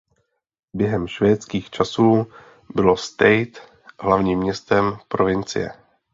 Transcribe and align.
Během 0.73 1.07
švédských 1.07 1.69
časů 1.69 2.25
bylo 2.75 2.97
Stade 2.97 3.51
hlavním 3.99 4.39
městem 4.39 4.97
provincie. 5.07 5.71